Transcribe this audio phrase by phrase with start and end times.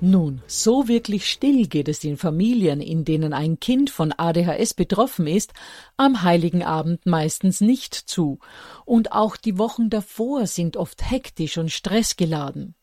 [0.00, 5.26] nun, so wirklich still geht es in Familien, in denen ein Kind von ADHS betroffen
[5.26, 5.52] ist,
[5.96, 8.38] am heiligen Abend meistens nicht zu,
[8.84, 12.74] und auch die Wochen davor sind oft hektisch und stressgeladen.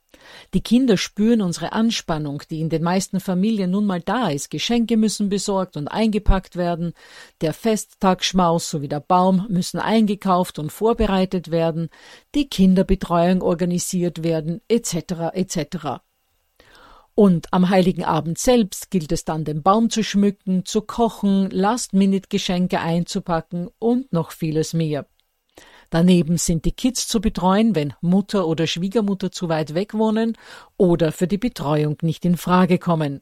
[0.53, 4.49] Die Kinder spüren unsere Anspannung, die in den meisten Familien nun mal da ist.
[4.49, 6.93] Geschenke müssen besorgt und eingepackt werden,
[7.41, 11.89] der Festtagsschmaus sowie der Baum müssen eingekauft und vorbereitet werden,
[12.35, 15.33] die Kinderbetreuung organisiert werden, etc.
[15.33, 16.01] etc.
[17.13, 22.79] Und am heiligen Abend selbst gilt es dann, den Baum zu schmücken, zu kochen, Last-Minute-Geschenke
[22.79, 25.05] einzupacken und noch vieles mehr.
[25.89, 30.37] Daneben sind die Kids zu betreuen, wenn Mutter oder Schwiegermutter zu weit weg wohnen
[30.77, 33.21] oder für die Betreuung nicht in Frage kommen.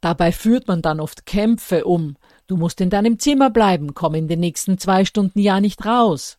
[0.00, 2.16] Dabei führt man dann oft Kämpfe um.
[2.46, 6.38] Du musst in deinem Zimmer bleiben, komm in den nächsten zwei Stunden ja nicht raus.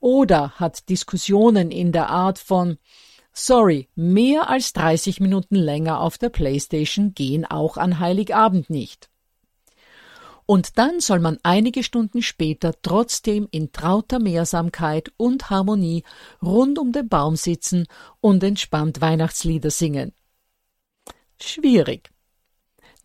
[0.00, 2.78] Oder hat Diskussionen in der Art von
[3.36, 9.10] Sorry, mehr als 30 Minuten länger auf der Playstation gehen auch an Heiligabend nicht.
[10.46, 16.04] Und dann soll man einige Stunden später trotzdem in trauter Mehrsamkeit und Harmonie
[16.42, 17.86] rund um den Baum sitzen
[18.20, 20.12] und entspannt Weihnachtslieder singen.
[21.40, 22.10] Schwierig.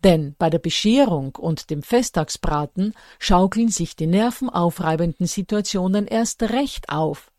[0.04, 7.29] Denn bei der Bescherung und dem Festtagsbraten schaukeln sich die nervenaufreibenden Situationen erst recht auf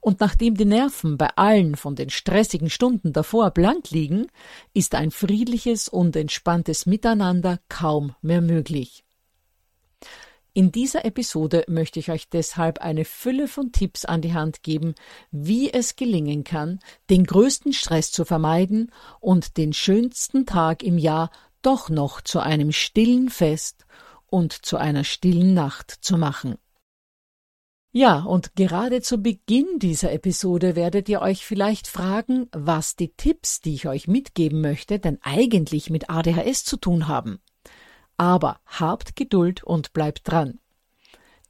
[0.00, 4.26] und nachdem die Nerven bei allen von den stressigen Stunden davor blank liegen,
[4.74, 9.04] ist ein friedliches und entspanntes Miteinander kaum mehr möglich.
[10.54, 14.94] In dieser Episode möchte ich euch deshalb eine Fülle von Tipps an die Hand geben,
[15.30, 21.30] wie es gelingen kann, den größten Stress zu vermeiden und den schönsten Tag im Jahr
[21.62, 23.86] doch noch zu einem stillen Fest
[24.26, 26.56] und zu einer stillen Nacht zu machen.
[27.98, 33.60] Ja, und gerade zu Beginn dieser Episode werdet ihr euch vielleicht fragen, was die Tipps,
[33.60, 37.40] die ich euch mitgeben möchte, denn eigentlich mit ADHS zu tun haben.
[38.16, 40.60] Aber habt Geduld und bleibt dran.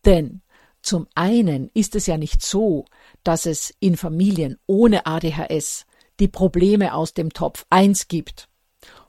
[0.07, 0.41] Denn
[0.81, 2.87] zum einen ist es ja nicht so,
[3.25, 5.85] dass es in Familien ohne ADHS
[6.19, 8.49] die Probleme aus dem Topf 1 gibt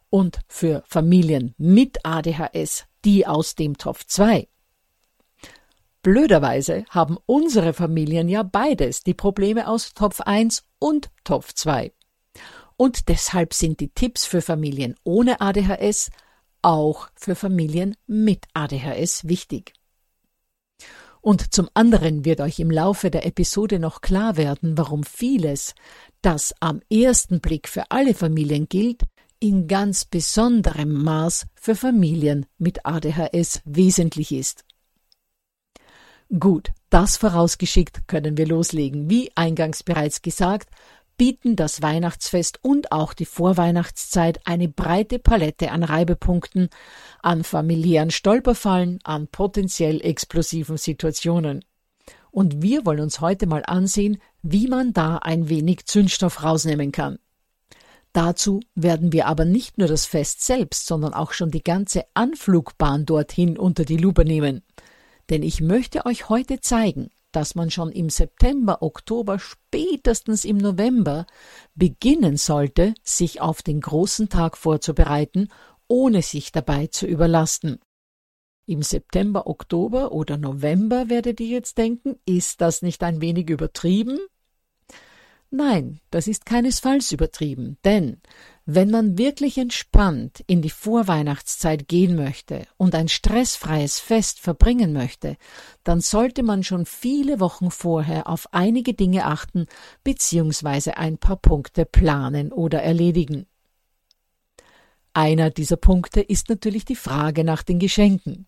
[0.09, 4.49] und für Familien mit ADHS die aus dem Topf 2.
[6.01, 11.91] Blöderweise haben unsere Familien ja beides, die Probleme aus Topf 1 und Topf 2.
[12.77, 16.09] Und deshalb sind die Tipps für Familien ohne ADHS
[16.61, 19.73] auch für Familien mit ADHS wichtig.
[21.21, 25.75] Und zum anderen wird euch im Laufe der Episode noch klar werden, warum vieles,
[26.21, 29.03] das am ersten Blick für alle Familien gilt,
[29.41, 34.63] in ganz besonderem Maß für Familien mit ADHS wesentlich ist.
[36.37, 39.09] Gut, das vorausgeschickt können wir loslegen.
[39.09, 40.69] Wie eingangs bereits gesagt,
[41.17, 46.69] bieten das Weihnachtsfest und auch die Vorweihnachtszeit eine breite Palette an Reibepunkten,
[47.23, 51.65] an familiären Stolperfallen, an potenziell explosiven Situationen.
[52.29, 57.17] Und wir wollen uns heute mal ansehen, wie man da ein wenig Zündstoff rausnehmen kann.
[58.13, 63.05] Dazu werden wir aber nicht nur das Fest selbst, sondern auch schon die ganze Anflugbahn
[63.05, 64.61] dorthin unter die Lupe nehmen.
[65.29, 71.27] Denn ich möchte euch heute zeigen, dass man schon im September, Oktober, spätestens im November
[71.75, 75.49] beginnen sollte, sich auf den großen Tag vorzubereiten,
[75.87, 77.79] ohne sich dabei zu überlasten.
[78.65, 84.19] Im September, Oktober oder November werdet ihr jetzt denken, ist das nicht ein wenig übertrieben?
[85.51, 88.21] Nein, das ist keinesfalls übertrieben, denn
[88.65, 95.37] wenn man wirklich entspannt in die Vorweihnachtszeit gehen möchte und ein stressfreies Fest verbringen möchte,
[95.83, 99.65] dann sollte man schon viele Wochen vorher auf einige Dinge achten
[100.03, 100.91] bzw.
[100.91, 103.47] ein paar Punkte planen oder erledigen.
[105.13, 108.45] Einer dieser Punkte ist natürlich die Frage nach den Geschenken.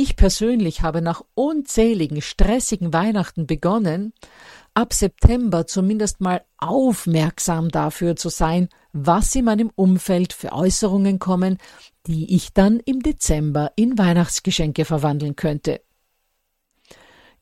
[0.00, 4.12] Ich persönlich habe nach unzähligen stressigen Weihnachten begonnen,
[4.72, 11.58] ab September zumindest mal aufmerksam dafür zu sein, was in meinem Umfeld für Äußerungen kommen,
[12.06, 15.80] die ich dann im Dezember in Weihnachtsgeschenke verwandeln könnte.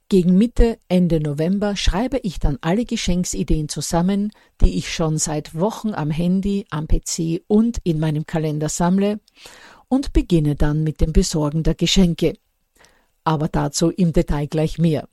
[0.09, 4.31] Gegen Mitte, Ende November schreibe ich dann alle Geschenksideen zusammen,
[4.63, 9.21] die ich schon seit Wochen am Handy, am PC und in meinem Kalender sammle
[9.89, 12.39] und beginne dann mit dem Besorgen der Geschenke
[13.27, 15.09] aber dazu im Detail gleich mehr.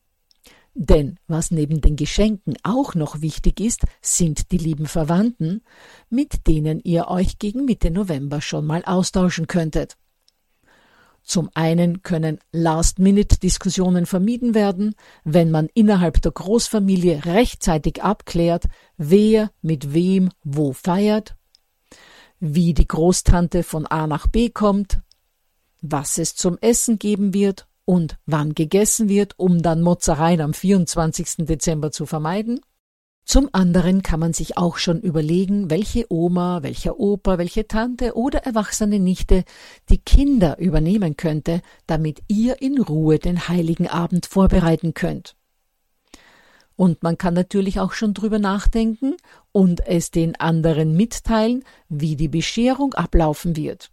[0.76, 5.64] Denn was neben den Geschenken auch noch wichtig ist, sind die lieben Verwandten,
[6.10, 9.98] mit denen ihr euch gegen Mitte November schon mal austauschen könntet.
[11.24, 14.94] Zum einen können Last-Minute-Diskussionen vermieden werden,
[15.24, 18.66] wenn man innerhalb der Großfamilie rechtzeitig abklärt,
[18.98, 21.36] wer mit wem wo feiert,
[22.40, 25.00] wie die Großtante von A nach B kommt,
[25.82, 31.46] was es zum Essen geben wird und wann gegessen wird, um dann Motzereien am 24.
[31.46, 32.62] Dezember zu vermeiden.
[33.26, 38.40] Zum anderen kann man sich auch schon überlegen, welche Oma, welcher Opa, welche Tante oder
[38.40, 39.46] erwachsene Nichte
[39.90, 45.36] die Kinder übernehmen könnte, damit ihr in Ruhe den heiligen Abend vorbereiten könnt.
[46.76, 49.16] Und man kann natürlich auch schon drüber nachdenken
[49.54, 53.93] und es den anderen mitteilen, wie die Bescherung ablaufen wird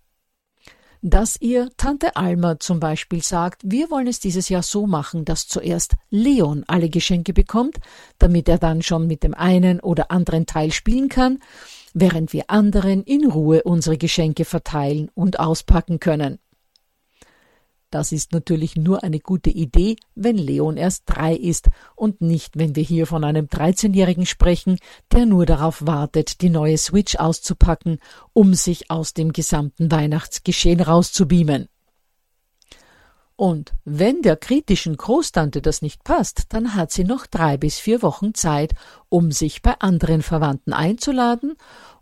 [1.02, 5.48] dass ihr Tante Alma zum Beispiel sagt, wir wollen es dieses Jahr so machen, dass
[5.48, 7.78] zuerst Leon alle Geschenke bekommt,
[8.18, 11.38] damit er dann schon mit dem einen oder anderen Teil spielen kann,
[11.94, 16.38] während wir anderen in Ruhe unsere Geschenke verteilen und auspacken können.
[17.90, 22.76] Das ist natürlich nur eine gute Idee, wenn Leon erst drei ist und nicht, wenn
[22.76, 24.78] wir hier von einem 13-Jährigen sprechen,
[25.10, 27.98] der nur darauf wartet, die neue Switch auszupacken,
[28.32, 31.66] um sich aus dem gesamten Weihnachtsgeschehen rauszubeamen.
[33.34, 38.02] Und wenn der kritischen Großtante das nicht passt, dann hat sie noch drei bis vier
[38.02, 38.74] Wochen Zeit,
[39.08, 41.56] um sich bei anderen Verwandten einzuladen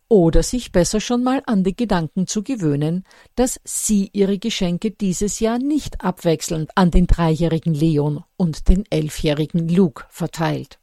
[0.08, 5.40] oder sich besser schon mal an die Gedanken zu gewöhnen, dass sie ihre Geschenke dieses
[5.40, 10.78] Jahr nicht abwechselnd an den dreijährigen Leon und den elfjährigen Luke verteilt.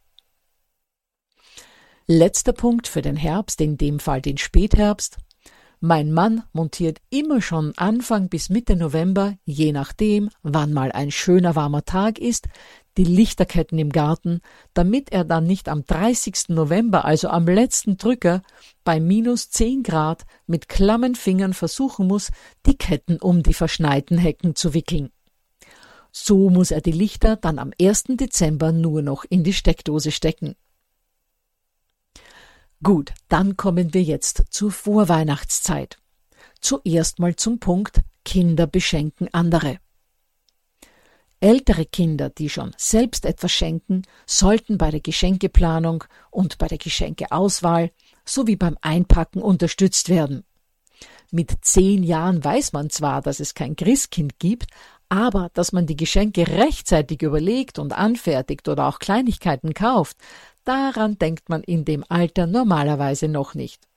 [2.07, 5.17] Letzter Punkt für den Herbst, in dem Fall den Spätherbst.
[5.79, 11.55] Mein Mann montiert immer schon Anfang bis Mitte November, je nachdem, wann mal ein schöner
[11.55, 12.48] warmer Tag ist,
[12.97, 14.41] die Lichterketten im Garten,
[14.73, 16.49] damit er dann nicht am 30.
[16.49, 18.41] November, also am letzten Drücker,
[18.83, 22.31] bei minus 10 Grad mit klammen Fingern versuchen muss,
[22.65, 25.11] die Ketten um die verschneiten Hecken zu wickeln.
[26.11, 28.03] So muss er die Lichter dann am 1.
[28.11, 30.55] Dezember nur noch in die Steckdose stecken.
[32.81, 35.97] Gut, dann kommen wir jetzt zur Vorweihnachtszeit.
[36.61, 39.79] Zuerst mal zum Punkt Kinder beschenken andere.
[41.39, 47.92] Ältere Kinder, die schon selbst etwas schenken, sollten bei der Geschenkeplanung und bei der Geschenkeauswahl
[48.25, 50.44] sowie beim Einpacken unterstützt werden.
[51.32, 54.68] Mit zehn Jahren weiß man zwar, dass es kein Christkind gibt,
[55.10, 60.18] aber dass man die Geschenke rechtzeitig überlegt und anfertigt oder auch Kleinigkeiten kauft,
[60.63, 63.88] daran denkt man in dem Alter normalerweise noch nicht.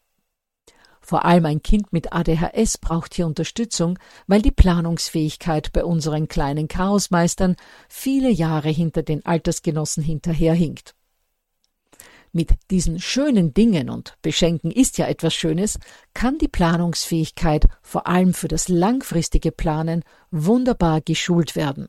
[1.09, 6.69] Vor allem ein Kind mit ADHS braucht hier Unterstützung, weil die Planungsfähigkeit bei unseren kleinen
[6.69, 7.57] Chaosmeistern
[7.89, 10.95] viele Jahre hinter den Altersgenossen hinterherhinkt.
[12.33, 15.79] Mit diesen schönen Dingen und Beschenken ist ja etwas Schönes,
[16.13, 21.89] kann die Planungsfähigkeit vor allem für das langfristige Planen wunderbar geschult werden.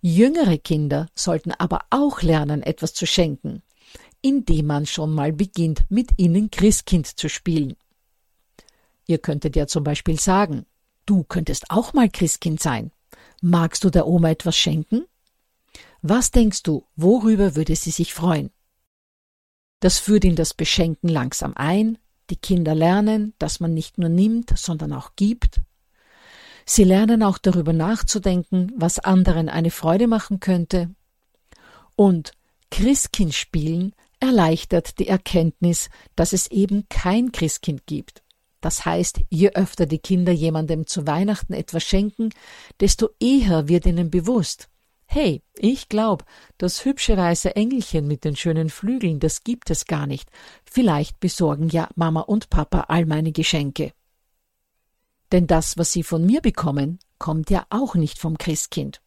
[0.00, 3.64] Jüngere Kinder sollten aber auch lernen, etwas zu schenken,
[4.22, 7.76] indem man schon mal beginnt, mit ihnen Christkind zu spielen.
[9.06, 10.66] Ihr könntet ja zum Beispiel sagen,
[11.06, 12.90] du könntest auch mal Christkind sein.
[13.40, 15.06] Magst du der Oma etwas schenken?
[16.02, 18.50] Was denkst du, worüber würde sie sich freuen?
[19.80, 21.98] Das führt in das Beschenken langsam ein,
[22.30, 25.60] die Kinder lernen, dass man nicht nur nimmt, sondern auch gibt.
[26.64, 30.90] Sie lernen auch darüber nachzudenken, was anderen eine Freude machen könnte.
[31.94, 32.32] Und
[32.70, 33.94] Christkind spielen
[34.26, 38.22] erleichtert die Erkenntnis, dass es eben kein Christkind gibt.
[38.60, 42.30] Das heißt, je öfter die Kinder jemandem zu Weihnachten etwas schenken,
[42.80, 44.68] desto eher wird ihnen bewusst,
[45.06, 46.24] hey, ich glaube,
[46.58, 50.28] das hübsche weiße Engelchen mit den schönen Flügeln, das gibt es gar nicht.
[50.64, 53.92] Vielleicht besorgen ja Mama und Papa all meine Geschenke.
[55.32, 59.00] Denn das, was sie von mir bekommen, kommt ja auch nicht vom Christkind.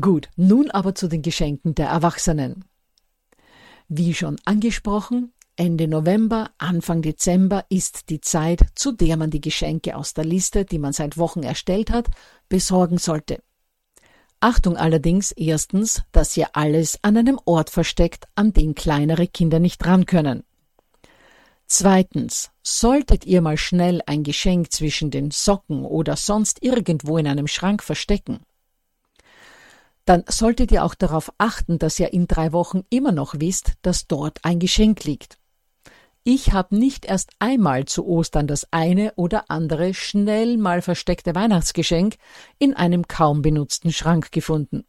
[0.00, 2.64] Gut, nun aber zu den Geschenken der Erwachsenen.
[3.88, 9.96] Wie schon angesprochen, Ende November, Anfang Dezember ist die Zeit, zu der man die Geschenke
[9.96, 12.08] aus der Liste, die man seit Wochen erstellt hat,
[12.48, 13.42] besorgen sollte.
[14.40, 19.86] Achtung allerdings erstens, dass ihr alles an einem Ort versteckt, an den kleinere Kinder nicht
[19.86, 20.42] ran können.
[21.66, 27.46] Zweitens, solltet ihr mal schnell ein Geschenk zwischen den Socken oder sonst irgendwo in einem
[27.46, 28.40] Schrank verstecken,
[30.06, 34.06] dann solltet ihr auch darauf achten, dass ihr in drei Wochen immer noch wisst, dass
[34.06, 35.38] dort ein Geschenk liegt.
[36.22, 42.16] Ich habe nicht erst einmal zu Ostern das eine oder andere schnell mal versteckte Weihnachtsgeschenk
[42.58, 44.84] in einem kaum benutzten Schrank gefunden.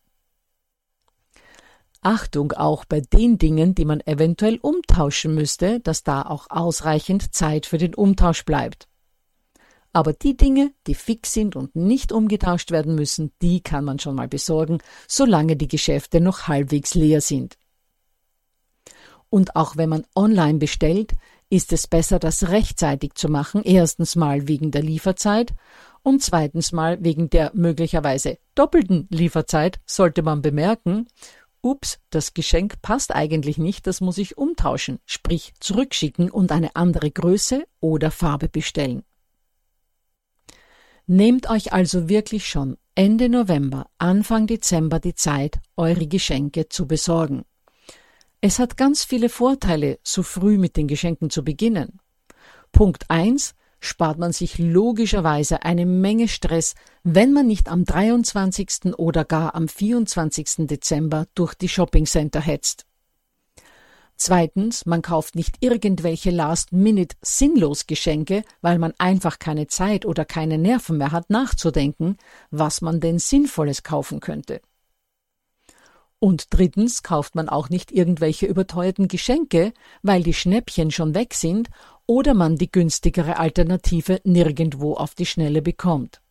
[2.02, 7.66] Achtung auch bei den Dingen, die man eventuell umtauschen müsste, dass da auch ausreichend Zeit
[7.66, 8.88] für den Umtausch bleibt.
[9.98, 14.13] Aber die Dinge, die fix sind und nicht umgetauscht werden müssen, die kann man schon
[14.13, 14.77] mal besorgen,
[15.08, 17.58] solange die Geschäfte noch halbwegs leer sind.
[19.32, 21.13] Und auch wenn man online bestellt,
[21.50, 25.56] ist es besser, das rechtzeitig zu machen, erstens mal wegen der Lieferzeit
[26.04, 31.08] und zweitens mal wegen der möglicherweise doppelten Lieferzeit sollte man bemerken,
[31.63, 37.10] ups, das Geschenk passt eigentlich nicht, das muss ich umtauschen, sprich zurückschicken und eine andere
[37.10, 39.01] Größe oder Farbe bestellen.
[41.10, 47.46] Nehmt euch also wirklich schon Ende November, Anfang Dezember die Zeit, eure Geschenke zu besorgen.
[48.42, 52.02] Es hat ganz viele Vorteile, so früh mit den Geschenken zu beginnen.
[52.74, 58.98] Punkt 1 spart man sich logischerweise eine Menge Stress, wenn man nicht am 23.
[58.98, 60.68] oder gar am 24.
[60.68, 62.87] Dezember durch die Shoppingcenter hetzt.
[64.20, 71.12] Zweitens, man kauft nicht irgendwelche Last-Minute-Sinnlos-Geschenke, weil man einfach keine Zeit oder keine Nerven mehr
[71.12, 72.18] hat, nachzudenken,
[72.50, 74.60] was man denn Sinnvolles kaufen könnte.
[76.20, 79.72] Und drittens kauft man auch nicht irgendwelche überteuerten Geschenke,
[80.02, 81.70] weil die Schnäppchen schon weg sind
[82.08, 86.22] oder man die günstigere Alternative nirgendwo auf die Schnelle bekommt.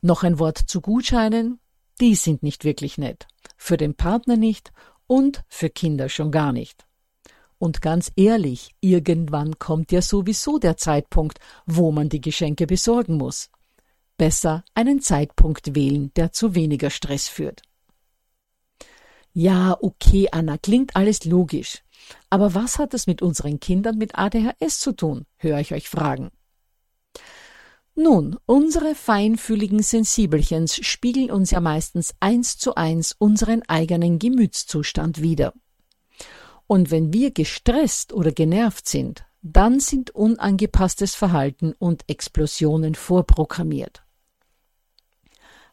[0.00, 1.60] Noch ein Wort zu Gutscheinen.
[2.00, 3.28] Die sind nicht wirklich nett.
[3.56, 4.72] Für den Partner nicht
[5.06, 6.86] und für Kinder schon gar nicht.
[7.58, 13.50] Und ganz ehrlich, irgendwann kommt ja sowieso der Zeitpunkt, wo man die Geschenke besorgen muss.
[14.18, 17.62] Besser einen Zeitpunkt wählen, der zu weniger Stress führt.
[19.32, 21.82] Ja, okay, Anna, klingt alles logisch.
[22.30, 26.30] Aber was hat es mit unseren Kindern mit ADHS zu tun, höre ich euch fragen.
[27.98, 35.54] Nun, unsere feinfühligen Sensibelchens spiegeln uns ja meistens eins zu eins unseren eigenen Gemütszustand wider.
[36.66, 44.02] Und wenn wir gestresst oder genervt sind, dann sind unangepasstes Verhalten und Explosionen vorprogrammiert.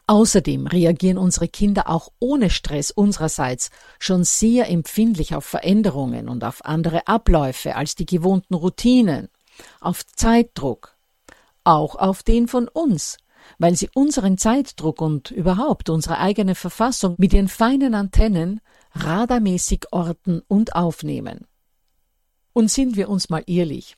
[0.07, 6.63] Außerdem reagieren unsere Kinder auch ohne Stress unsererseits schon sehr empfindlich auf Veränderungen und auf
[6.63, 9.27] andere Abläufe als die gewohnten Routinen,
[9.81, 10.92] auf Zeitdruck,
[11.63, 13.17] auch auf den von uns,
[13.57, 18.61] weil sie unseren Zeitdruck und überhaupt unsere eigene Verfassung mit ihren feinen Antennen
[18.93, 21.47] radarmäßig orten und aufnehmen.
[22.53, 23.97] Und sind wir uns mal ehrlich,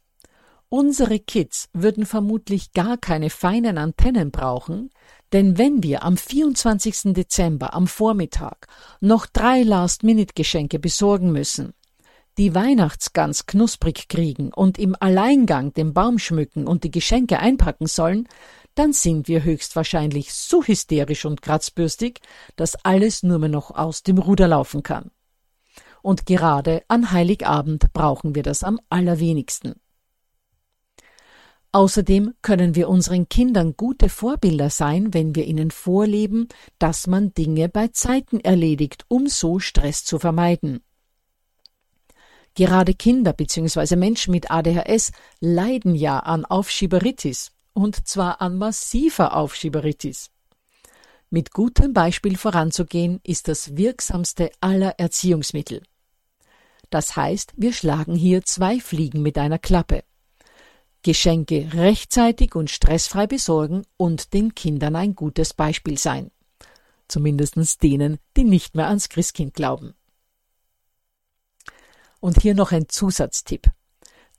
[0.70, 4.90] unsere Kids würden vermutlich gar keine feinen Antennen brauchen,
[5.34, 7.14] denn wenn wir am 24.
[7.14, 8.68] Dezember am Vormittag
[9.02, 11.74] noch drei Last-Minute-Geschenke besorgen müssen,
[12.38, 18.28] die Weihnachtsgans knusprig kriegen und im Alleingang den Baum schmücken und die Geschenke einpacken sollen,
[18.76, 22.20] dann sind wir höchstwahrscheinlich so hysterisch und kratzbürstig,
[22.56, 25.12] dass alles nur mehr noch aus dem Ruder laufen kann.
[26.02, 29.76] Und gerade an Heiligabend brauchen wir das am allerwenigsten.
[31.72, 36.48] Außerdem können wir unseren Kindern gute Vorbilder sein, wenn wir ihnen vorleben,
[36.80, 40.82] dass man Dinge bei Zeiten erledigt, um so Stress zu vermeiden.
[42.56, 43.98] Gerade Kinder bzw.
[43.98, 50.32] Menschen mit ADHS leiden ja an Aufschieberitis und zwar an massiver Aufschieberitis.
[51.30, 55.84] Mit gutem Beispiel voranzugehen ist das wirksamste aller Erziehungsmittel.
[56.90, 60.04] Das heißt, wir schlagen hier zwei Fliegen mit einer Klappe.
[61.04, 66.32] Geschenke rechtzeitig und stressfrei besorgen und den Kindern ein gutes Beispiel sein.
[67.10, 69.94] Zumindest denen, die nicht mehr ans Christkind glauben.
[72.26, 73.70] Und hier noch ein Zusatztipp.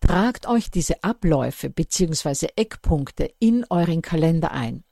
[0.01, 2.49] Tragt euch diese Abläufe bzw.
[2.57, 4.83] Eckpunkte in euren Kalender ein.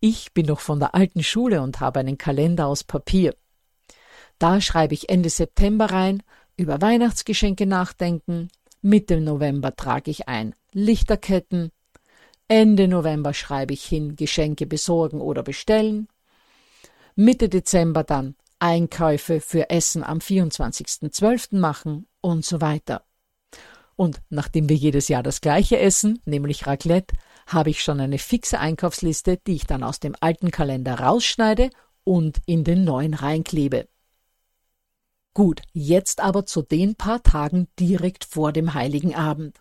[0.00, 3.36] Ich bin noch von der alten Schule und habe einen Kalender aus Papier.
[4.38, 6.22] Da schreibe ich Ende September rein,
[6.56, 8.48] über Weihnachtsgeschenke nachdenken,
[8.80, 11.70] Mitte November trage ich ein Lichterketten,
[12.48, 16.08] Ende November schreibe ich hin Geschenke besorgen oder bestellen,
[17.14, 21.58] Mitte Dezember dann Einkäufe für Essen am 24.12.
[21.58, 23.04] machen und so weiter.
[23.96, 27.14] Und nachdem wir jedes Jahr das gleiche essen, nämlich Raclette,
[27.46, 31.68] habe ich schon eine fixe Einkaufsliste, die ich dann aus dem alten Kalender rausschneide
[32.04, 33.88] und in den neuen reinklebe.
[35.34, 39.60] Gut, jetzt aber zu den paar Tagen direkt vor dem heiligen Abend.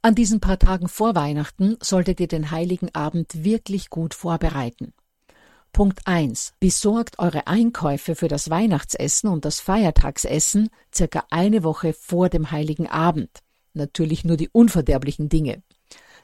[0.00, 4.92] An diesen paar Tagen vor Weihnachten solltet ihr den heiligen Abend wirklich gut vorbereiten.
[5.74, 6.54] Punkt 1.
[6.60, 12.86] Besorgt eure Einkäufe für das Weihnachtsessen und das Feiertagsessen circa eine Woche vor dem Heiligen
[12.86, 13.42] Abend.
[13.72, 15.64] Natürlich nur die unverderblichen Dinge.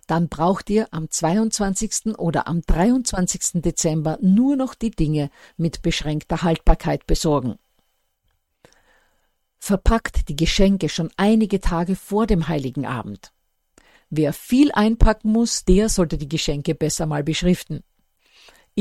[0.06, 2.16] Dann braucht ihr am 22.
[2.16, 3.60] oder am 23.
[3.60, 7.56] Dezember nur noch die Dinge mit beschränkter Haltbarkeit besorgen.
[9.58, 13.32] Verpackt die Geschenke schon einige Tage vor dem Heiligen Abend.
[14.10, 17.82] Wer viel einpacken muss, der sollte die Geschenke besser mal beschriften.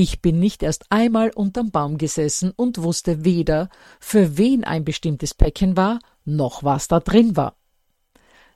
[0.01, 3.67] Ich bin nicht erst einmal unterm Baum gesessen und wusste weder,
[3.99, 7.57] für wen ein bestimmtes Päckchen war, noch was da drin war.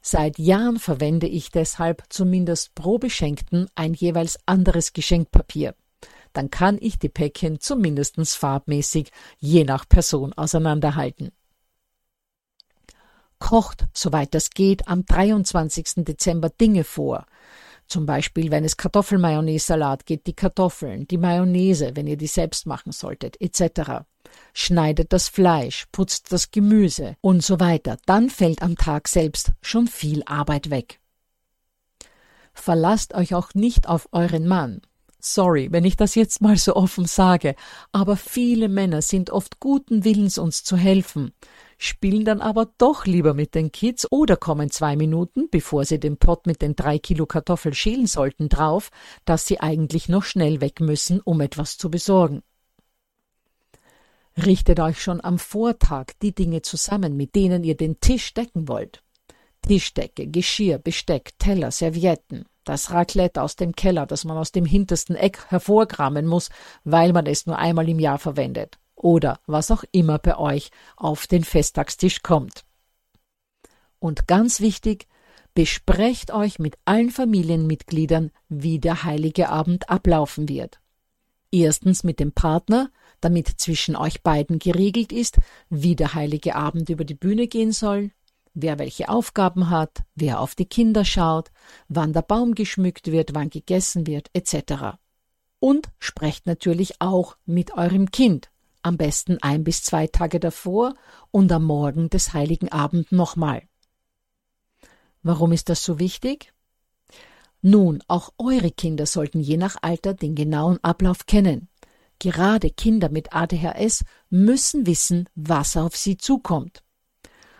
[0.01, 5.75] Seit Jahren verwende ich deshalb zumindest pro Beschenkten ein jeweils anderes Geschenkpapier.
[6.31, 11.33] Dann kann ich die Päckchen zumindest farbmäßig je nach Person auseinanderhalten.
[13.39, 16.05] Kocht, soweit das geht, am 23.
[16.05, 17.25] Dezember Dinge vor,
[17.87, 22.91] zum Beispiel, wenn es Kartoffelmayonnaise-Salat gibt, die Kartoffeln, die Mayonnaise, wenn ihr die selbst machen
[22.91, 24.05] solltet, etc.
[24.53, 27.97] Schneidet das Fleisch, putzt das Gemüse und so weiter.
[28.05, 30.99] Dann fällt am Tag selbst schon viel Arbeit weg.
[32.53, 34.81] Verlasst euch auch nicht auf euren Mann.
[35.19, 37.55] Sorry, wenn ich das jetzt mal so offen sage,
[37.93, 41.33] aber viele Männer sind oft guten Willens, uns zu helfen
[41.83, 46.17] spielen dann aber doch lieber mit den Kids oder kommen zwei Minuten, bevor sie den
[46.17, 48.89] Pott mit den drei Kilo Kartoffeln schälen sollten, drauf,
[49.25, 52.41] dass sie eigentlich noch schnell weg müssen, um etwas zu besorgen.
[54.37, 59.03] Richtet euch schon am Vortag die Dinge zusammen, mit denen ihr den Tisch decken wollt.
[59.61, 65.15] Tischdecke, Geschirr, Besteck, Teller, Servietten, das Raclette aus dem Keller, das man aus dem hintersten
[65.15, 66.49] Eck hervorkramen muss,
[66.83, 71.27] weil man es nur einmal im Jahr verwendet oder was auch immer bei euch auf
[71.27, 72.65] den Festtagstisch kommt.
[73.99, 75.07] Und ganz wichtig,
[75.53, 80.79] besprecht euch mit allen Familienmitgliedern, wie der heilige Abend ablaufen wird.
[81.51, 82.89] Erstens mit dem Partner,
[83.21, 85.37] damit zwischen euch beiden geregelt ist,
[85.69, 88.11] wie der heilige Abend über die Bühne gehen soll,
[88.53, 91.51] wer welche Aufgaben hat, wer auf die Kinder schaut,
[91.87, 94.97] wann der Baum geschmückt wird, wann gegessen wird, etc.
[95.59, 98.49] Und sprecht natürlich auch mit eurem Kind
[98.83, 100.93] am besten ein bis zwei Tage davor
[101.31, 103.63] und am Morgen des heiligen Abend nochmal.
[105.23, 106.53] Warum ist das so wichtig?
[107.61, 111.69] Nun, auch eure Kinder sollten je nach Alter den genauen Ablauf kennen.
[112.19, 116.83] Gerade Kinder mit ADHS müssen wissen, was auf sie zukommt.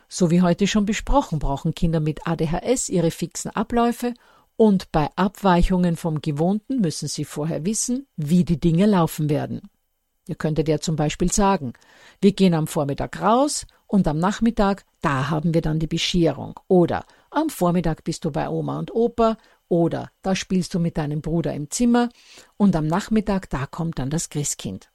[0.09, 4.13] So wie heute schon besprochen, brauchen Kinder mit ADHS ihre fixen Abläufe
[4.55, 9.61] und bei Abweichungen vom Gewohnten müssen sie vorher wissen, wie die Dinge laufen werden.
[10.27, 11.73] Ihr könntet ja zum Beispiel sagen,
[12.21, 16.59] wir gehen am Vormittag raus und am Nachmittag, da haben wir dann die Bescherung.
[16.67, 21.21] Oder am Vormittag bist du bei Oma und Opa oder da spielst du mit deinem
[21.21, 22.09] Bruder im Zimmer
[22.57, 24.89] und am Nachmittag, da kommt dann das Christkind.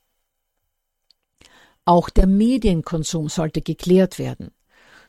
[1.84, 4.52] Auch der Medienkonsum sollte geklärt werden.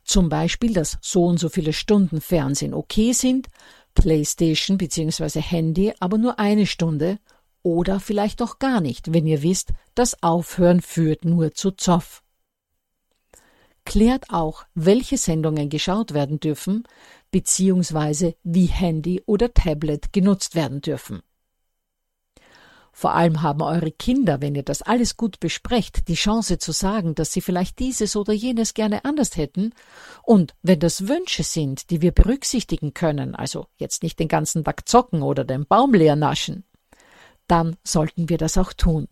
[0.04, 3.48] Zum Beispiel, dass so und so viele Stunden Fernsehen okay sind,
[3.94, 5.42] Playstation bzw.
[5.42, 7.20] Handy aber nur eine Stunde
[7.64, 12.24] oder vielleicht auch gar nicht, wenn ihr wisst, das Aufhören führt nur zu Zoff.
[13.86, 16.84] Klärt auch, welche Sendungen geschaut werden dürfen,
[17.32, 21.22] beziehungsweise wie Handy oder Tablet genutzt werden dürfen.
[22.92, 27.16] Vor allem haben eure Kinder, wenn ihr das alles gut besprecht, die Chance zu sagen,
[27.16, 29.74] dass sie vielleicht dieses oder jenes gerne anders hätten.
[30.22, 34.90] Und wenn das Wünsche sind, die wir berücksichtigen können, also jetzt nicht den ganzen Tag
[34.90, 36.66] zocken oder den Baum leer naschen,
[37.52, 39.08] dann sollten wir das auch tun.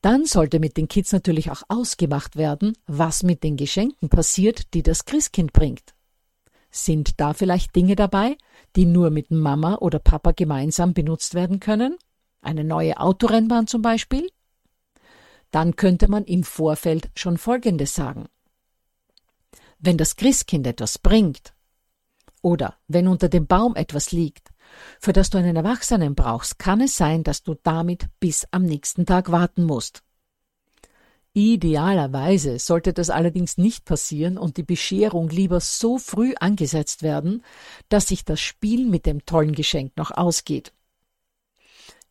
[0.00, 4.82] Dann sollte mit den Kids natürlich auch ausgemacht werden, was mit den Geschenken passiert, die
[4.82, 5.94] das Christkind bringt.
[6.70, 8.36] Sind da vielleicht Dinge dabei,
[8.74, 11.96] die nur mit Mama oder Papa gemeinsam benutzt werden können?
[12.40, 14.28] Eine neue Autorennbahn zum Beispiel?
[15.50, 18.26] Dann könnte man im Vorfeld schon Folgendes sagen.
[19.78, 21.54] Wenn das Christkind etwas bringt,
[22.40, 24.51] oder wenn unter dem Baum etwas liegt,
[25.00, 29.06] für das du einen Erwachsenen brauchst, kann es sein, dass du damit bis am nächsten
[29.06, 30.02] Tag warten musst.
[31.34, 37.42] Idealerweise sollte das allerdings nicht passieren und die Bescherung lieber so früh angesetzt werden,
[37.88, 40.74] dass sich das Spiel mit dem tollen Geschenk noch ausgeht.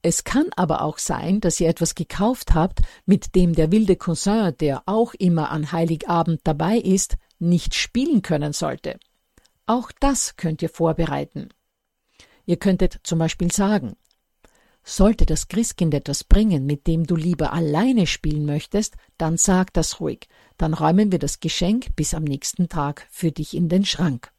[0.01, 4.55] Es kann aber auch sein, dass ihr etwas gekauft habt, mit dem der wilde Cousin,
[4.59, 8.99] der auch immer an Heiligabend dabei ist, nicht spielen können sollte.
[9.67, 11.49] Auch das könnt ihr vorbereiten.
[12.45, 13.95] Ihr könntet zum Beispiel sagen,
[14.83, 19.99] sollte das Christkind etwas bringen, mit dem du lieber alleine spielen möchtest, dann sag das
[19.99, 20.27] ruhig,
[20.57, 24.31] dann räumen wir das Geschenk bis am nächsten Tag für dich in den Schrank.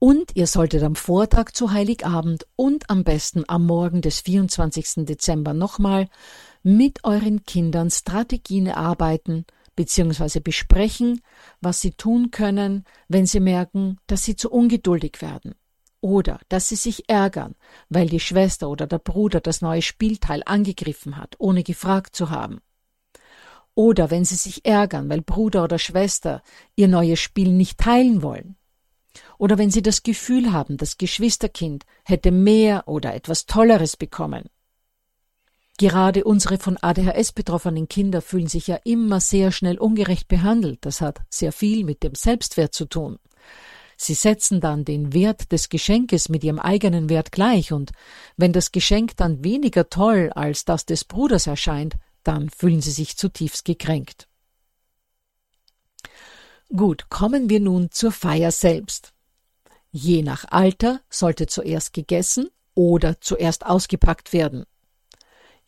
[0.00, 5.04] Und ihr solltet am Vortag zu Heiligabend und am besten am Morgen des 24.
[5.04, 6.08] Dezember nochmal
[6.62, 10.38] mit euren Kindern Strategien erarbeiten bzw.
[10.38, 11.20] besprechen,
[11.60, 15.56] was sie tun können, wenn sie merken, dass sie zu ungeduldig werden
[16.08, 17.54] oder dass sie sich ärgern,
[17.90, 22.62] weil die Schwester oder der Bruder das neue Spielteil angegriffen hat, ohne gefragt zu haben.
[23.74, 26.42] Oder wenn sie sich ärgern, weil Bruder oder Schwester
[26.76, 28.56] ihr neues Spiel nicht teilen wollen.
[29.36, 34.48] Oder wenn sie das Gefühl haben, das Geschwisterkind hätte mehr oder etwas Tolleres bekommen.
[35.76, 40.78] Gerade unsere von ADHS betroffenen Kinder fühlen sich ja immer sehr schnell ungerecht behandelt.
[40.86, 43.18] Das hat sehr viel mit dem Selbstwert zu tun.
[44.00, 47.90] Sie setzen dann den Wert des Geschenkes mit ihrem eigenen Wert gleich, und
[48.36, 53.16] wenn das Geschenk dann weniger toll als das des Bruders erscheint, dann fühlen sie sich
[53.16, 54.28] zutiefst gekränkt.
[56.68, 59.14] Gut, kommen wir nun zur Feier selbst.
[59.90, 64.64] Je nach Alter sollte zuerst gegessen oder zuerst ausgepackt werden.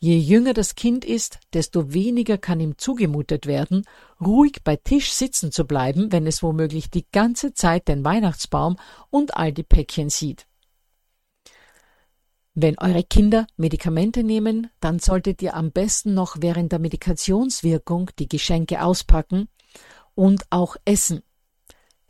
[0.03, 3.85] Je jünger das Kind ist, desto weniger kann ihm zugemutet werden,
[4.19, 8.77] ruhig bei Tisch sitzen zu bleiben, wenn es womöglich die ganze Zeit den Weihnachtsbaum
[9.11, 10.47] und all die Päckchen sieht.
[12.55, 18.27] Wenn eure Kinder Medikamente nehmen, dann solltet ihr am besten noch während der Medikationswirkung die
[18.27, 19.49] Geschenke auspacken
[20.15, 21.21] und auch essen.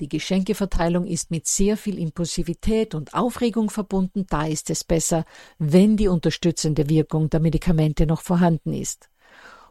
[0.02, 5.26] Die Geschenkeverteilung ist mit sehr viel Impulsivität und Aufregung verbunden, da ist es besser,
[5.60, 9.12] wenn die unterstützende Wirkung der Medikamente noch vorhanden ist.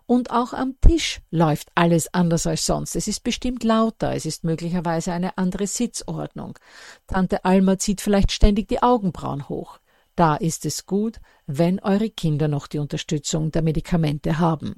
[0.07, 2.95] Und auch am Tisch läuft alles anders als sonst.
[2.95, 6.57] Es ist bestimmt lauter, es ist möglicherweise eine andere Sitzordnung.
[7.09, 9.81] Tante Alma zieht vielleicht ständig die Augenbrauen hoch.
[10.15, 14.77] Da ist es gut, wenn eure Kinder noch die Unterstützung der Medikamente haben.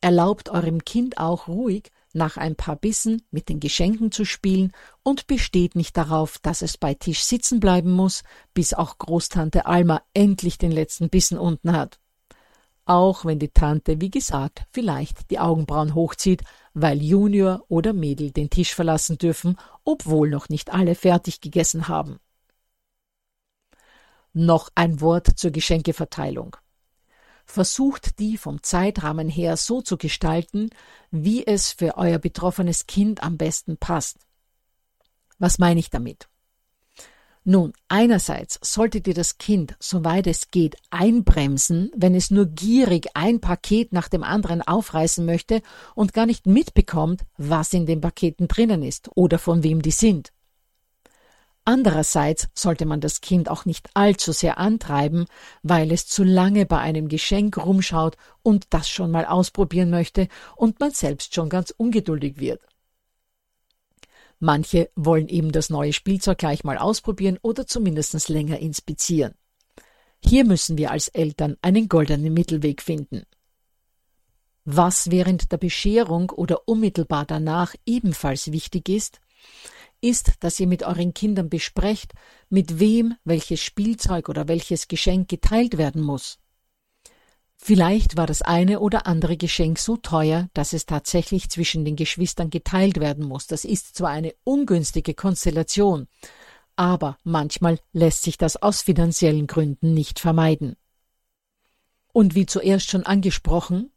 [0.00, 4.72] Erlaubt eurem Kind auch ruhig nach ein paar Bissen mit den Geschenken zu spielen
[5.02, 8.22] und besteht nicht darauf, dass es bei Tisch sitzen bleiben muss,
[8.54, 11.98] bis auch Großtante Alma endlich den letzten Bissen unten hat.
[12.84, 16.42] Auch wenn die Tante, wie gesagt, vielleicht die Augenbrauen hochzieht,
[16.74, 22.18] weil Junior oder Mädel den Tisch verlassen dürfen, obwohl noch nicht alle fertig gegessen haben.
[24.32, 26.56] Noch ein Wort zur Geschenkeverteilung
[27.44, 30.70] versucht die vom Zeitrahmen her so zu gestalten,
[31.10, 34.18] wie es für euer betroffenes Kind am besten passt.
[35.38, 36.28] Was meine ich damit?
[37.44, 43.40] Nun, einerseits solltet ihr das Kind, soweit es geht, einbremsen, wenn es nur gierig ein
[43.40, 45.60] Paket nach dem anderen aufreißen möchte
[45.96, 50.32] und gar nicht mitbekommt, was in den Paketen drinnen ist oder von wem die sind.
[51.64, 55.26] Andererseits sollte man das Kind auch nicht allzu sehr antreiben,
[55.62, 60.80] weil es zu lange bei einem Geschenk rumschaut und das schon mal ausprobieren möchte und
[60.80, 62.60] man selbst schon ganz ungeduldig wird.
[64.40, 69.34] Manche wollen eben das neue Spielzeug gleich mal ausprobieren oder zumindest länger inspizieren.
[70.24, 73.22] Hier müssen wir als Eltern einen goldenen Mittelweg finden.
[74.64, 79.20] Was während der Bescherung oder unmittelbar danach ebenfalls wichtig ist,
[80.02, 82.12] ist, dass ihr mit euren Kindern besprecht,
[82.50, 86.38] mit wem welches Spielzeug oder welches Geschenk geteilt werden muss.
[87.64, 92.50] Vielleicht war das eine oder andere Geschenk so teuer, dass es tatsächlich zwischen den Geschwistern
[92.50, 93.46] geteilt werden muss.
[93.46, 96.08] Das ist zwar eine ungünstige Konstellation,
[96.74, 100.74] aber manchmal lässt sich das aus finanziellen Gründen nicht vermeiden.
[102.12, 103.92] Und wie zuerst schon angesprochen,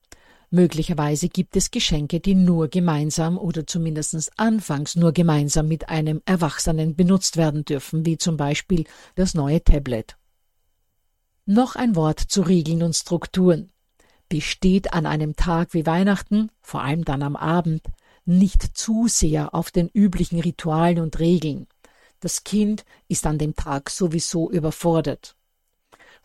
[0.50, 6.96] möglicherweise gibt es Geschenke, die nur gemeinsam oder zumindest anfangs nur gemeinsam mit einem Erwachsenen
[6.96, 10.18] benutzt werden dürfen, wie zum Beispiel das neue Tablet.
[11.46, 13.72] Noch ein Wort zu Regeln und Strukturen.
[14.30, 17.84] Besteht an einem Tag wie Weihnachten, vor allem dann am Abend,
[18.26, 21.68] nicht zu sehr auf den üblichen Ritualen und Regeln.
[22.20, 25.36] Das Kind ist an dem Tag sowieso überfordert.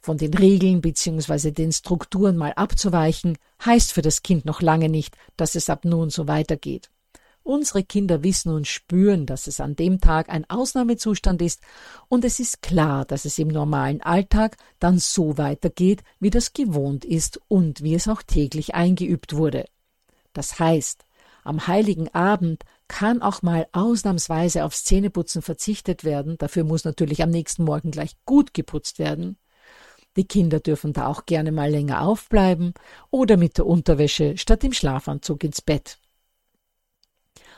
[0.01, 1.51] Von den Regeln bzw.
[1.51, 6.09] den Strukturen mal abzuweichen, heißt für das Kind noch lange nicht, dass es ab nun
[6.09, 6.91] so weitergeht.
[7.43, 11.61] Unsere Kinder wissen und spüren, dass es an dem Tag ein Ausnahmezustand ist,
[12.09, 17.05] und es ist klar, dass es im normalen Alltag dann so weitergeht, wie das gewohnt
[17.05, 19.67] ist und wie es auch täglich eingeübt wurde.
[20.33, 21.05] Das heißt,
[21.45, 27.31] am heiligen Abend kann auch mal ausnahmsweise aufs Zähneputzen verzichtet werden, dafür muss natürlich am
[27.31, 29.37] nächsten Morgen gleich gut geputzt werden.
[30.16, 32.75] Die Kinder dürfen da auch gerne mal länger aufbleiben
[33.11, 35.99] oder mit der Unterwäsche statt im Schlafanzug ins Bett.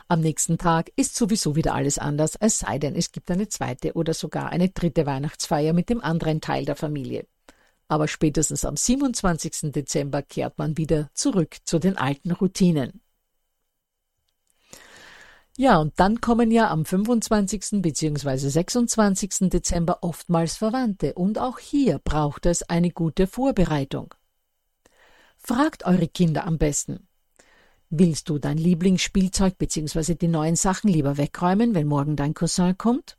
[0.08, 3.94] Am nächsten Tag ist sowieso wieder alles anders, es sei denn, es gibt eine zweite
[3.94, 7.26] oder sogar eine dritte Weihnachtsfeier mit dem anderen Teil der Familie.
[7.88, 9.72] Aber spätestens am 27.
[9.72, 13.01] Dezember kehrt man wieder zurück zu den alten Routinen.
[15.58, 17.82] Ja, und dann kommen ja am 25.
[17.82, 18.36] bzw.
[18.36, 19.50] 26.
[19.50, 24.14] Dezember oftmals Verwandte und auch hier braucht es eine gute Vorbereitung.
[25.36, 27.06] Fragt eure Kinder am besten.
[27.90, 30.14] Willst du dein Lieblingsspielzeug bzw.
[30.14, 33.18] die neuen Sachen lieber wegräumen, wenn morgen dein Cousin kommt?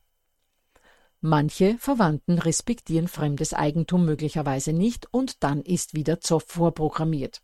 [1.22, 7.44] Manche Verwandten respektieren fremdes Eigentum möglicherweise nicht und dann ist wieder Zoff vorprogrammiert.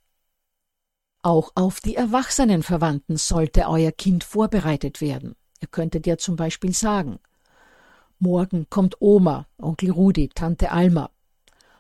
[1.22, 5.36] Auch auf die erwachsenen Verwandten sollte euer Kind vorbereitet werden.
[5.62, 7.20] Ihr könntet ja zum Beispiel sagen,
[8.22, 11.10] Morgen kommt Oma, Onkel Rudi, Tante Alma.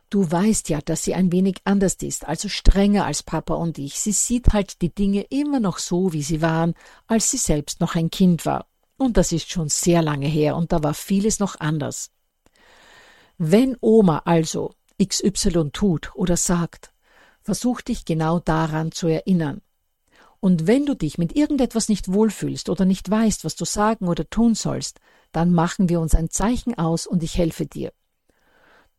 [0.10, 4.00] Du weißt ja, dass sie ein wenig anders ist, also strenger als Papa und ich.
[4.00, 6.74] Sie sieht halt die Dinge immer noch so, wie sie waren,
[7.08, 8.68] als sie selbst noch ein Kind war.
[8.98, 12.12] Und das ist schon sehr lange her und da war vieles noch anders.
[13.38, 16.92] Wenn Oma also XY tut oder sagt,
[17.50, 19.62] Versuch dich genau daran zu erinnern.
[20.40, 24.30] Und wenn du dich mit irgendetwas nicht wohlfühlst oder nicht weißt, was du sagen oder
[24.30, 25.00] tun sollst,
[25.32, 27.92] dann machen wir uns ein Zeichen aus und ich helfe dir.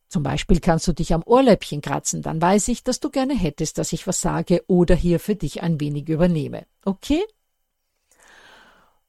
[0.09, 3.79] Zum Beispiel kannst du dich am Ohrläppchen kratzen, dann weiß ich, dass du gerne hättest,
[3.79, 6.67] dass ich was sage oder hier für dich ein wenig übernehme.
[6.85, 7.23] Okay?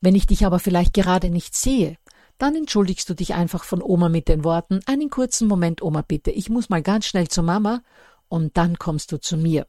[0.02, 1.98] Wenn ich dich aber vielleicht gerade nicht sehe,
[2.38, 6.30] dann entschuldigst du dich einfach von Oma mit den Worten, einen kurzen Moment, Oma, bitte,
[6.30, 7.82] ich muss mal ganz schnell zur Mama
[8.32, 9.67] und dann kommst du zu mir.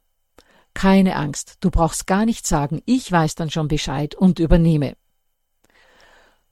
[0.73, 4.97] Keine Angst, du brauchst gar nicht sagen, ich weiß dann schon Bescheid und übernehme.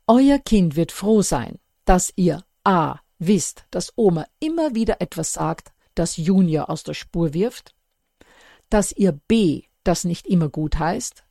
[0.09, 2.99] Euer Kind wird froh sein, dass ihr a.
[3.19, 7.75] wisst, dass Oma immer wieder etwas sagt, das Junior aus der Spur wirft,
[8.71, 9.63] dass ihr b.
[9.85, 11.25] das nicht immer gut heißt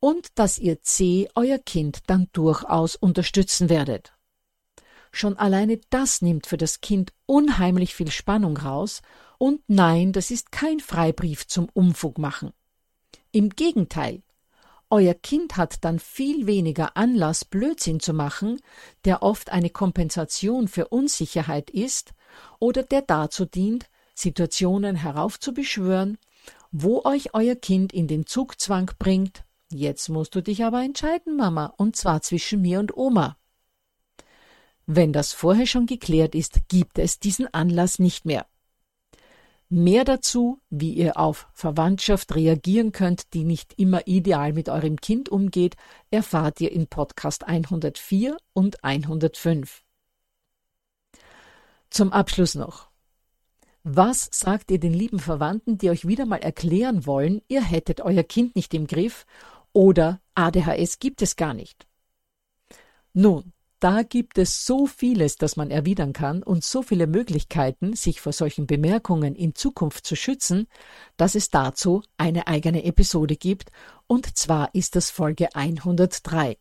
[0.00, 1.28] und dass ihr c.
[1.36, 4.12] euer Kind dann durchaus unterstützen werdet.
[5.12, 9.02] Schon alleine das nimmt für das Kind unheimlich viel Spannung raus
[9.40, 12.52] und nein, das ist kein Freibrief zum Umfug machen.
[13.32, 14.22] Im Gegenteil,
[14.90, 18.60] euer Kind hat dann viel weniger Anlass, Blödsinn zu machen,
[19.06, 22.12] der oft eine Kompensation für Unsicherheit ist
[22.58, 26.18] oder der dazu dient, Situationen heraufzubeschwören,
[26.70, 31.72] wo euch euer Kind in den Zugzwang bringt, jetzt musst du dich aber entscheiden, Mama,
[31.78, 33.38] und zwar zwischen mir und Oma.
[34.84, 38.44] Wenn das vorher schon geklärt ist, gibt es diesen Anlass nicht mehr.
[39.72, 45.28] Mehr dazu, wie ihr auf Verwandtschaft reagieren könnt, die nicht immer ideal mit eurem Kind
[45.28, 45.76] umgeht,
[46.10, 49.84] erfahrt ihr in Podcast 104 und 105.
[51.88, 52.90] Zum Abschluss noch.
[53.84, 58.24] Was sagt ihr den lieben Verwandten, die euch wieder mal erklären wollen, ihr hättet euer
[58.24, 59.24] Kind nicht im Griff
[59.72, 61.86] oder ADHS gibt es gar nicht?
[63.12, 68.20] Nun, da gibt es so vieles, das man erwidern kann und so viele Möglichkeiten, sich
[68.20, 70.68] vor solchen Bemerkungen in Zukunft zu schützen,
[71.16, 73.70] dass es dazu eine eigene Episode gibt,
[74.06, 76.58] und zwar ist das Folge 103.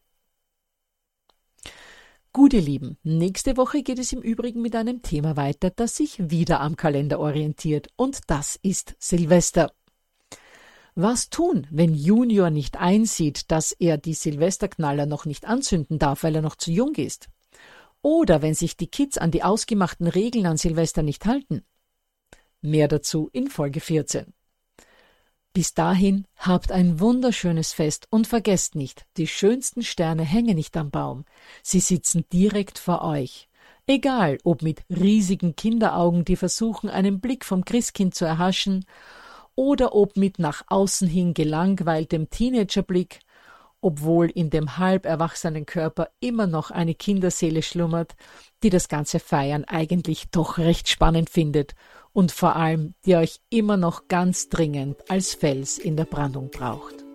[2.32, 6.62] Gute Lieben, nächste Woche geht es im Übrigen mit einem Thema weiter, das sich wieder
[6.62, 9.72] am Kalender orientiert, und das ist Silvester.
[11.02, 16.36] Was tun, wenn Junior nicht einsieht, dass er die Silvesterknaller noch nicht anzünden darf, weil
[16.36, 17.30] er noch zu jung ist?
[18.02, 21.64] Oder wenn sich die Kids an die ausgemachten Regeln an Silvester nicht halten?
[22.60, 24.34] Mehr dazu in Folge 14.
[25.54, 30.92] Bis dahin habt ein wunderschönes Fest und vergesst nicht, die schönsten Sterne hängen nicht am
[30.92, 31.24] Baum,
[31.64, 33.48] sie sitzen direkt vor euch.
[33.88, 38.84] Egal, ob mit riesigen Kinderaugen, die versuchen, einen Blick vom Christkind zu erhaschen,
[39.60, 43.20] oder ob mit nach außen hin gelangweiltem Teenagerblick,
[43.82, 48.16] obwohl in dem halb erwachsenen Körper immer noch eine Kinderseele schlummert,
[48.64, 51.76] die das ganze Feiern eigentlich doch recht spannend findet
[52.14, 57.09] und vor allem die euch immer noch ganz dringend als Fels in der Brandung braucht.